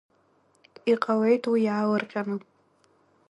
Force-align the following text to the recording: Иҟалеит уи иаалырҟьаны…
Иҟалеит 0.91 1.43
уи 1.51 1.61
иаалырҟьаны… 1.65 2.35